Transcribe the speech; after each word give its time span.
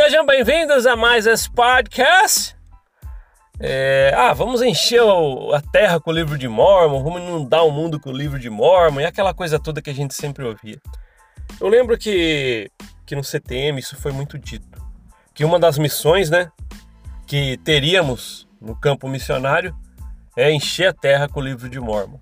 Sejam 0.00 0.24
bem-vindos 0.24 0.86
a 0.86 0.94
mais 0.94 1.26
esse 1.26 1.50
podcast. 1.50 2.54
É, 3.58 4.12
ah, 4.16 4.32
vamos 4.32 4.62
encher 4.62 5.02
a 5.02 5.60
terra 5.60 5.98
com 5.98 6.12
o 6.12 6.14
livro 6.14 6.38
de 6.38 6.46
Mormon, 6.46 7.02
vamos 7.02 7.20
inundar 7.20 7.66
o 7.66 7.72
mundo 7.72 7.98
com 7.98 8.10
o 8.10 8.16
livro 8.16 8.38
de 8.38 8.48
Mormon 8.48 9.00
e 9.00 9.04
aquela 9.04 9.34
coisa 9.34 9.58
toda 9.58 9.82
que 9.82 9.90
a 9.90 9.92
gente 9.92 10.14
sempre 10.14 10.44
ouvia. 10.44 10.80
Eu 11.60 11.66
lembro 11.66 11.98
que, 11.98 12.70
que 13.04 13.16
no 13.16 13.24
CTM 13.24 13.80
isso 13.80 13.96
foi 13.96 14.12
muito 14.12 14.38
dito. 14.38 14.80
Que 15.34 15.44
uma 15.44 15.58
das 15.58 15.76
missões 15.76 16.30
né, 16.30 16.52
que 17.26 17.58
teríamos 17.64 18.48
no 18.60 18.76
campo 18.76 19.08
missionário 19.08 19.74
é 20.36 20.48
encher 20.52 20.90
a 20.90 20.92
terra 20.92 21.28
com 21.28 21.40
o 21.40 21.44
livro 21.44 21.68
de 21.68 21.80
Mormon. 21.80 22.20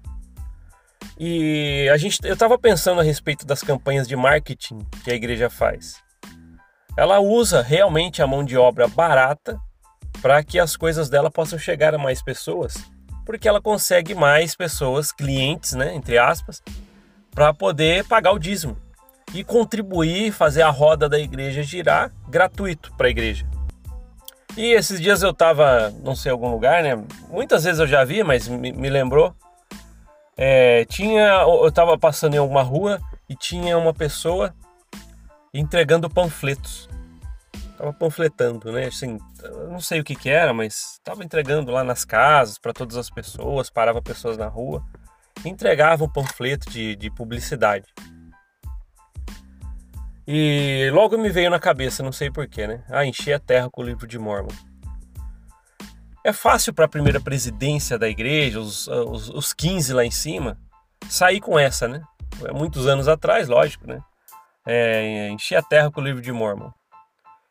E 1.21 1.90
a 1.93 1.99
gente, 1.99 2.21
eu 2.25 2.32
estava 2.32 2.58
pensando 2.58 3.03
a 3.03 3.04
respeito 3.04 3.45
das 3.45 3.63
campanhas 3.63 4.08
de 4.08 4.17
marketing 4.17 4.79
que 5.04 5.11
a 5.11 5.14
igreja 5.14 5.50
faz. 5.50 6.06
Ela 6.96 7.21
usa 7.21 7.63
realmente 7.63 8.23
a 8.23 8.27
mão 8.27 8.45
de 8.45 8.57
obra 8.57 8.89
barata 8.89 9.61
para 10.23 10.43
que 10.43 10.59
as 10.59 10.77
coisas 10.77 11.11
dela 11.11 11.31
possam 11.31 11.59
chegar 11.59 11.95
a 11.95 11.99
mais 11.99 12.23
pessoas, 12.23 12.75
porque 13.25 13.46
ela 13.46 13.61
consegue 13.61 14.14
mais 14.14 14.54
pessoas, 14.54 15.13
clientes, 15.13 15.75
né, 15.75 15.95
entre 15.95 16.17
aspas, 16.17 16.63
para 17.31 17.53
poder 17.53 18.04
pagar 18.04 18.32
o 18.32 18.39
dízimo 18.39 18.77
e 19.35 19.45
contribuir, 19.45 20.32
fazer 20.32 20.63
a 20.63 20.71
roda 20.71 21.09
da 21.09 21.18
igreja 21.18 21.63
girar 21.63 22.11
gratuito 22.29 22.93
para 22.96 23.09
a 23.09 23.11
igreja. 23.11 23.46
E 24.57 24.73
esses 24.73 24.99
dias 24.99 25.23
eu 25.23 25.32
estava, 25.32 25.93
não 26.03 26.17
sei, 26.17 26.32
algum 26.32 26.51
lugar, 26.51 26.82
né? 26.82 26.99
Muitas 27.29 27.65
vezes 27.65 27.79
eu 27.79 27.87
já 27.87 28.04
vi, 28.04 28.25
mas 28.25 28.49
me, 28.49 28.73
me 28.73 28.89
lembrou. 28.89 29.35
É, 30.35 30.87
tinha, 30.87 31.43
eu 31.43 31.68
estava 31.68 31.99
passando 31.99 32.34
em 32.34 32.39
alguma 32.39 32.62
rua 32.62 32.98
e 33.28 33.34
tinha 33.34 33.77
uma 33.77 33.92
pessoa 33.92 34.55
entregando 35.59 36.09
panfletos. 36.09 36.89
Tava 37.77 37.93
panfletando, 37.93 38.73
né? 38.73 38.87
Assim, 38.87 39.19
não 39.69 39.81
sei 39.81 40.01
o 40.01 40.05
que 40.05 40.15
que 40.15 40.31
era, 40.31 40.55
mas 40.55 40.98
tava 41.05 41.23
entregando 41.23 41.71
lá 41.71 41.85
nas 41.85 42.05
casas 42.05 42.59
para 42.59 42.73
todas 42.73 42.97
as 42.97 43.11
pessoas, 43.11 43.69
parava 43.69 44.01
pessoas 44.01 44.39
na 44.39 44.47
rua, 44.47 44.83
entregava 45.45 46.05
um 46.05 46.09
panfleto 46.09 46.71
de, 46.71 46.97
de 46.97 47.11
publicidade. 47.11 47.87
E 50.27 50.91
logo 50.93 51.17
me 51.17 51.29
veio 51.29 51.51
na 51.51 51.61
cabeça, 51.61 52.03
não 52.03 52.11
sei 52.11 52.31
porquê, 52.31 52.67
né? 52.67 52.83
Ah, 52.89 53.07
encher 53.07 53.35
a 53.35 53.39
terra 53.39 53.70
com 53.70 53.83
o 53.83 53.85
livro 53.85 54.07
de 54.07 54.19
Mormon. 54.19 54.48
É 56.25 56.33
fácil 56.33 56.75
para 56.75 56.87
a 56.87 56.89
primeira 56.89 57.20
presidência 57.20 57.97
da 57.97 58.09
igreja, 58.09 58.59
os, 58.59 58.89
os, 58.89 59.29
os 59.29 59.53
15 59.53 59.93
lá 59.93 60.05
em 60.05 60.11
cima, 60.11 60.59
sair 61.09 61.41
com 61.41 61.57
essa, 61.57 61.87
né? 61.87 62.03
Muitos 62.53 62.89
anos 62.89 63.07
atrás, 63.07 63.48
lógico, 63.48 63.87
né? 63.87 64.03
É, 64.67 65.28
encher 65.31 65.56
a 65.56 65.62
terra 65.62 65.91
com 65.91 66.00
o 66.00 66.05
livro 66.05 66.20
de 66.20 66.33
Mormon. 66.33 66.69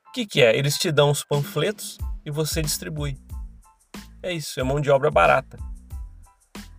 O 0.07 0.11
que, 0.13 0.25
que 0.25 0.41
é? 0.41 0.55
Eles 0.55 0.77
te 0.77 0.91
dão 0.91 1.09
os 1.09 1.23
panfletos 1.23 1.97
e 2.25 2.31
você 2.31 2.61
distribui. 2.61 3.17
É 4.21 4.33
isso, 4.33 4.59
é 4.59 4.63
mão 4.63 4.81
de 4.81 4.91
obra 4.91 5.09
barata. 5.09 5.57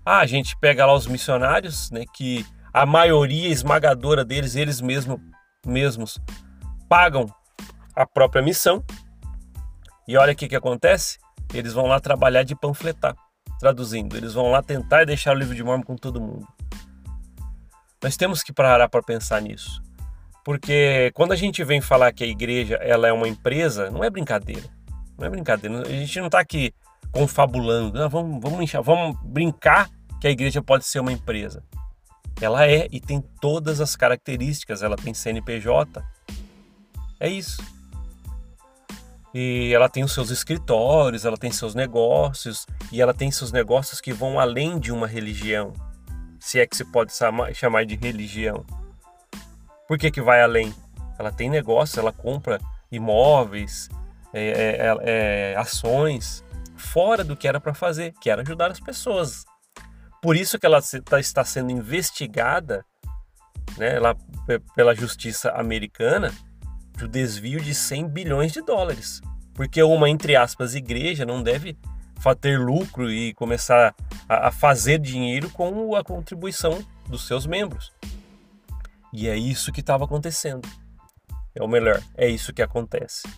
Ah, 0.05 0.19
a 0.19 0.27
gente 0.27 0.57
pega 0.61 0.87
lá 0.87 0.95
os 0.95 1.07
missionários, 1.07 1.91
né, 1.91 2.05
que 2.15 2.45
a 2.73 2.85
maioria 2.85 3.49
esmagadora 3.49 4.25
deles, 4.25 4.55
eles 4.55 4.81
mesmo, 4.81 5.21
mesmos 5.65 6.21
pagam 6.89 7.27
a 7.95 8.07
própria 8.07 8.43
missão. 8.43 8.85
E 10.07 10.17
olha 10.17 10.33
o 10.33 10.37
que, 10.37 10.49
que 10.49 10.57
acontece: 10.57 11.19
eles 11.55 11.73
vão 11.73 11.87
lá 11.87 11.99
trabalhar 11.99 12.43
de 12.43 12.55
panfletar, 12.55 13.17
traduzindo. 13.59 14.17
Eles 14.17 14.35
vão 14.35 14.51
lá 14.51 14.63
tentar 14.63 15.05
deixar 15.05 15.35
o 15.35 15.39
livro 15.39 15.55
de 15.55 15.65
Mormon 15.65 15.83
com 15.83 15.97
todo 15.97 16.21
mundo. 16.21 16.47
Nós 18.03 18.17
temos 18.17 18.43
que 18.43 18.53
parar 18.53 18.89
para 18.89 19.03
pensar 19.03 19.41
nisso. 19.41 19.83
Porque 20.47 21.11
quando 21.13 21.33
a 21.33 21.37
gente 21.37 21.65
vem 21.65 21.81
falar 21.81 22.13
que 22.13 22.23
a 22.23 22.27
igreja 22.27 22.77
ela 22.77 23.09
é 23.09 23.13
uma 23.13 23.27
empresa, 23.27 23.91
não 23.91 24.05
é 24.05 24.09
brincadeira. 24.09 24.63
Não 25.19 25.27
é 25.27 25.29
brincadeira. 25.29 25.81
A 25.81 25.91
gente 25.91 26.21
não 26.21 26.27
está 26.27 26.39
aqui 26.39 26.73
confabulando. 27.11 27.99
Não, 27.99 28.09
vamos, 28.09 28.41
vamos, 28.41 28.73
vamos 28.85 29.17
brincar 29.25 29.91
que 30.21 30.29
a 30.29 30.31
igreja 30.31 30.63
pode 30.63 30.85
ser 30.85 31.01
uma 31.01 31.11
empresa. 31.11 31.65
Ela 32.41 32.65
é 32.65 32.87
e 32.93 33.01
tem 33.01 33.21
todas 33.41 33.81
as 33.81 33.97
características. 33.97 34.85
Ela 34.85 34.95
tem 34.95 35.13
CNPJ. 35.13 36.01
É 37.19 37.29
isso. 37.29 37.61
E 39.35 39.73
ela 39.75 39.89
tem 39.89 40.05
os 40.05 40.15
seus 40.15 40.31
escritórios, 40.31 41.25
ela 41.25 41.37
tem 41.37 41.51
seus 41.51 41.75
negócios, 41.75 42.67
e 42.93 43.03
ela 43.03 43.13
tem 43.13 43.33
seus 43.33 43.51
negócios 43.51 44.01
que 44.01 44.13
vão 44.13 44.39
além 44.39 44.79
de 44.79 44.93
uma 44.93 45.09
religião. 45.09 45.73
Se 46.39 46.61
é 46.61 46.67
que 46.69 46.77
se 46.77 46.85
pode 46.85 47.13
chamar 47.53 47.85
de 47.85 47.97
religião. 47.97 48.65
Por 49.89 49.99
que, 49.99 50.11
que 50.11 50.21
vai 50.21 50.43
além? 50.43 50.75
Ela 51.19 51.33
tem 51.33 51.49
negócio, 51.49 52.01
ela 52.01 52.13
compra 52.13 52.61
imóveis, 52.91 53.89
é, 54.33 54.49
é, 54.49 54.87
é, 55.03 55.53
é 55.53 55.57
ações, 55.57 56.45
fora 56.77 57.25
do 57.25 57.37
que 57.37 57.49
era 57.49 57.61
para 57.61 57.75
fazer, 57.75 58.13
que 58.21 58.31
era 58.31 58.43
ajudar 58.43 58.71
as 58.71 58.81
pessoas. 58.81 59.45
Por 60.21 60.37
isso 60.37 60.59
que 60.59 60.67
ela 60.67 60.81
tá, 61.05 61.21
está 61.21 61.45
sendo 61.45 61.71
investigada 61.71 62.85
né, 63.77 63.99
lá 63.99 64.17
pela 64.75 64.95
justiça 64.95 65.51
americana 65.51 66.33
o 67.03 67.09
desvio 67.09 67.61
de 67.61 67.75
100 67.75 68.09
bilhões 68.09 68.53
de 68.53 68.63
dólares. 68.63 69.21
Porque 69.55 69.83
uma, 69.83 70.09
entre 70.09 70.35
aspas, 70.35 70.75
igreja 70.75 71.25
não 71.25 71.43
deve 71.43 71.77
ter 72.41 72.59
lucro 72.59 73.11
e 73.11 73.35
começar 73.35 73.95
a 74.29 74.51
fazer 74.51 74.99
dinheiro 74.99 75.49
com 75.51 75.95
a 75.95 76.03
contribuição 76.03 76.85
dos 77.09 77.27
seus 77.27 77.47
membros. 77.47 77.93
E 79.13 79.29
é 79.29 79.37
isso 79.37 79.73
que 79.73 79.81
estava 79.81 80.05
acontecendo. 80.05 80.69
É 81.55 81.63
o 81.63 81.69
melhor, 81.69 82.03
é 82.17 82.29
isso 82.29 82.53
que 82.53 82.63
acontece. 82.63 83.29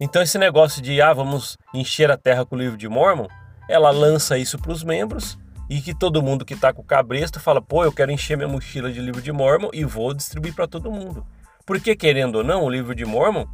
Então 0.00 0.22
esse 0.22 0.38
negócio 0.38 0.82
de 0.82 1.00
ah, 1.00 1.12
vamos 1.12 1.56
encher 1.74 2.10
a 2.10 2.16
terra 2.16 2.44
com 2.44 2.56
o 2.56 2.58
livro 2.58 2.76
de 2.76 2.88
Mormon, 2.88 3.26
ela 3.68 3.90
lança 3.90 4.38
isso 4.38 4.58
para 4.58 4.72
os 4.72 4.82
membros 4.82 5.38
e 5.70 5.80
que 5.80 5.94
todo 5.94 6.22
mundo 6.22 6.44
que 6.44 6.54
está 6.54 6.72
com 6.72 6.82
o 6.82 6.84
cabresto 6.84 7.40
fala, 7.40 7.62
pô, 7.62 7.84
eu 7.84 7.92
quero 7.92 8.10
encher 8.10 8.36
minha 8.36 8.48
mochila 8.48 8.92
de 8.92 9.00
livro 9.00 9.22
de 9.22 9.32
Mormon 9.32 9.70
e 9.72 9.84
vou 9.84 10.12
distribuir 10.12 10.54
para 10.54 10.66
todo 10.66 10.90
mundo. 10.90 11.24
Porque 11.64 11.96
querendo 11.96 12.36
ou 12.36 12.44
não, 12.44 12.64
o 12.64 12.70
livro 12.70 12.94
de 12.94 13.04
Mormon 13.04 13.46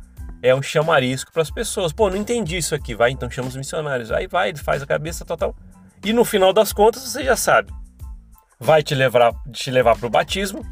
é 0.43 0.55
um 0.55 0.63
chamarisco 0.63 1.33
para 1.33 1.43
as 1.43 1.51
pessoas. 1.51 1.93
Pô, 1.93 2.09
não 2.11 2.17
entendi 2.17 2.57
isso 2.57 2.75
aqui, 2.75 2.95
vai, 2.95 3.11
então 3.11 3.31
chama 3.31 3.49
os 3.49 3.57
missionários. 3.57 4.11
Aí 4.11 4.27
vai, 4.27 4.55
faz 4.57 4.83
a 4.83 4.87
cabeça 4.87 5.25
total. 5.25 5.55
E 6.05 6.13
no 6.13 6.25
final 6.25 6.53
das 6.53 6.73
contas, 6.73 7.03
você 7.03 7.25
já 7.25 7.37
sabe. 7.37 7.73
Vai 8.59 8.83
te 8.83 8.95
levar 8.95 9.33
te 9.53 9.71
levar 9.71 9.97
para 9.97 10.07
o 10.07 10.11
batismo, 10.11 10.65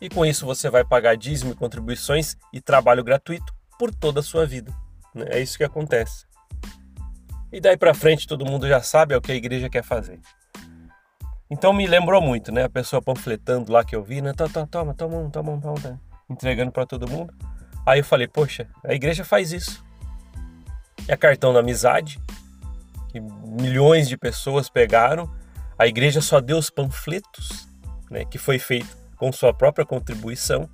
e 0.00 0.08
com 0.08 0.24
isso 0.24 0.46
você 0.46 0.70
vai 0.70 0.84
pagar 0.84 1.16
dízimo 1.16 1.54
contribuições 1.54 2.36
e 2.52 2.60
trabalho 2.60 3.04
gratuito 3.04 3.54
por 3.78 3.94
toda 3.94 4.20
a 4.20 4.22
sua 4.22 4.46
vida. 4.46 4.72
Né? 5.14 5.26
É 5.30 5.40
isso 5.40 5.58
que 5.58 5.64
acontece. 5.64 6.26
E 7.52 7.60
daí 7.60 7.76
para 7.76 7.94
frente 7.94 8.26
todo 8.26 8.44
mundo 8.44 8.66
já 8.66 8.82
sabe 8.82 9.14
é 9.14 9.16
o 9.16 9.20
que 9.20 9.32
a 9.32 9.36
igreja 9.36 9.68
quer 9.68 9.84
fazer. 9.84 10.20
Então 11.50 11.72
me 11.72 11.86
lembrou 11.86 12.20
muito, 12.20 12.50
né? 12.50 12.64
A 12.64 12.68
pessoa 12.68 13.02
panfletando 13.02 13.70
lá 13.70 13.84
que 13.84 13.94
eu 13.94 14.02
vi, 14.02 14.20
né? 14.20 14.32
Toma, 14.32 14.66
toma, 14.66 14.94
toma, 14.94 15.30
toma, 15.30 15.60
toma 15.60 16.00
entregando 16.28 16.72
para 16.72 16.86
todo 16.86 17.08
mundo. 17.08 17.32
Aí 17.86 18.00
eu 18.00 18.04
falei, 18.04 18.26
poxa, 18.26 18.66
a 18.84 18.94
igreja 18.94 19.24
faz 19.24 19.52
isso. 19.52 19.84
É 21.06 21.16
cartão 21.16 21.52
da 21.52 21.60
amizade, 21.60 22.18
que 23.08 23.20
milhões 23.20 24.08
de 24.08 24.16
pessoas 24.16 24.68
pegaram. 24.68 25.30
A 25.78 25.86
igreja 25.86 26.20
só 26.20 26.40
deu 26.40 26.56
os 26.56 26.70
panfletos, 26.70 27.68
né? 28.10 28.24
Que 28.24 28.38
foi 28.38 28.58
feito 28.58 28.96
com 29.16 29.32
sua 29.32 29.52
própria 29.52 29.84
contribuição 29.84 30.68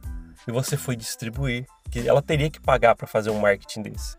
e 0.47 0.53
você 0.53 0.77
foi 0.77 0.97
distribuir, 0.97 1.67
que 1.91 2.09
ela 2.09 2.23
teria 2.23 2.51
que 2.51 2.61
pagar 2.61 2.95
para 2.95 3.07
fazer 3.07 3.31
um 3.31 3.39
marketing 3.39 3.83
desse. 3.83 4.17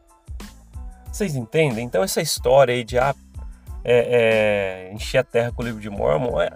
Vocês 1.12 1.36
entendem? 1.36 1.86
Então 1.86 2.04
essa 2.04 2.22
história 2.22 2.74
aí 2.74 2.84
de 2.84 2.98
ah, 2.98 3.14
é, 3.84 4.90
é, 4.90 4.94
encher 4.94 5.20
a 5.20 5.24
terra 5.24 5.52
com 5.52 5.62
o 5.62 5.66
livro 5.66 5.82
de 5.82 5.90
Mormon, 5.90 6.40
é, 6.40 6.50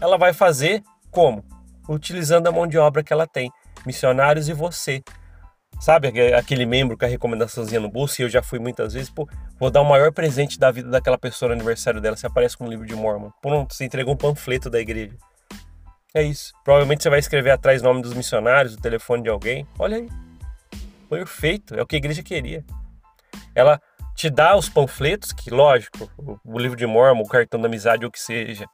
ela 0.00 0.18
vai 0.18 0.32
fazer 0.32 0.82
como? 1.10 1.44
Utilizando 1.88 2.46
a 2.46 2.52
mão 2.52 2.66
de 2.66 2.76
obra 2.78 3.02
que 3.02 3.12
ela 3.12 3.26
tem, 3.26 3.50
missionários 3.86 4.48
e 4.48 4.52
você. 4.52 5.02
Sabe 5.84 6.10
aquele 6.34 6.64
membro 6.64 6.96
com 6.96 7.04
a 7.04 7.08
recomendaçãozinha 7.08 7.78
no 7.78 7.90
bolso? 7.90 8.18
E 8.18 8.24
eu 8.24 8.30
já 8.30 8.42
fui 8.42 8.58
muitas 8.58 8.94
vezes, 8.94 9.10
pô, 9.10 9.28
vou 9.60 9.70
dar 9.70 9.82
o 9.82 9.84
maior 9.84 10.10
presente 10.10 10.58
da 10.58 10.70
vida 10.70 10.88
daquela 10.88 11.18
pessoa 11.18 11.50
no 11.50 11.56
aniversário 11.56 12.00
dela. 12.00 12.16
Você 12.16 12.26
aparece 12.26 12.56
com 12.56 12.64
um 12.64 12.70
livro 12.70 12.86
de 12.86 12.94
Mormon. 12.94 13.28
Pronto, 13.42 13.74
você 13.74 13.84
entregou 13.84 14.14
um 14.14 14.16
panfleto 14.16 14.70
da 14.70 14.80
igreja. 14.80 15.14
É 16.14 16.22
isso. 16.22 16.54
Provavelmente 16.64 17.02
você 17.02 17.10
vai 17.10 17.18
escrever 17.18 17.50
atrás 17.50 17.82
o 17.82 17.84
nome 17.84 18.00
dos 18.00 18.14
missionários, 18.14 18.72
o 18.72 18.80
telefone 18.80 19.24
de 19.24 19.28
alguém. 19.28 19.68
Olha 19.78 19.98
aí. 19.98 20.08
Perfeito. 21.10 21.74
É 21.74 21.82
o 21.82 21.86
que 21.86 21.96
a 21.96 21.98
igreja 21.98 22.22
queria. 22.22 22.64
Ela 23.54 23.78
te 24.16 24.30
dá 24.30 24.56
os 24.56 24.70
panfletos, 24.70 25.32
que 25.32 25.50
lógico, 25.50 26.10
o, 26.46 26.58
livro 26.58 26.78
de 26.78 26.86
Mormon, 26.86 27.24
o 27.24 27.28
cartão 27.28 27.60
da 27.60 27.68
amizade, 27.68 28.06
ou 28.06 28.08
o 28.08 28.10
que 28.10 28.20
seja, 28.20 28.64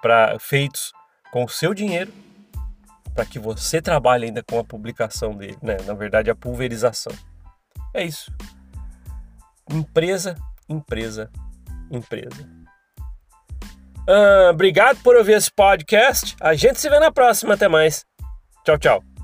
para 0.00 0.38
feitos 0.38 0.90
com 1.30 1.44
o 1.44 1.48
seu 1.50 1.74
dinheiro, 1.74 2.10
para 3.16 3.24
que 3.24 3.38
você 3.38 3.80
trabalhe 3.80 4.26
ainda 4.26 4.44
com 4.44 4.58
a 4.58 4.64
publicação 4.64 5.34
dele, 5.34 5.56
né? 5.62 5.78
Na 5.86 5.94
verdade, 5.94 6.30
a 6.30 6.34
pulverização. 6.34 7.12
É 7.94 8.04
isso. 8.04 8.30
Empresa, 9.70 10.36
empresa, 10.68 11.30
empresa. 11.90 12.46
Uh, 14.06 14.50
obrigado 14.50 14.98
por 15.02 15.16
ouvir 15.16 15.32
esse 15.32 15.50
podcast. 15.50 16.36
A 16.40 16.54
gente 16.54 16.78
se 16.78 16.90
vê 16.90 17.00
na 17.00 17.10
próxima. 17.10 17.54
Até 17.54 17.68
mais. 17.68 18.04
Tchau, 18.64 18.78
tchau. 18.78 19.15